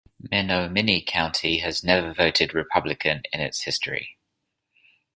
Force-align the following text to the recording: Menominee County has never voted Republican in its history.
Menominee 0.31 0.99
County 1.03 1.59
has 1.59 1.83
never 1.83 2.11
voted 2.11 2.55
Republican 2.55 3.21
in 3.31 3.39
its 3.39 3.61
history. 3.65 4.17